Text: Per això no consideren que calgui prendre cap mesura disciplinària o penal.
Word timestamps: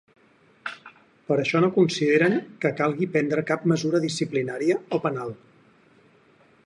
Per 1.27 1.35
això 1.41 1.61
no 1.65 1.69
consideren 1.75 2.39
que 2.63 2.71
calgui 2.79 3.09
prendre 3.17 3.45
cap 3.53 3.69
mesura 3.73 4.03
disciplinària 4.07 4.79
o 4.99 5.05
penal. 5.05 5.39